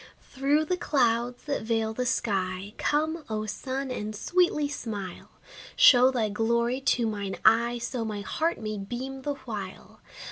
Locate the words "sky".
2.07-2.73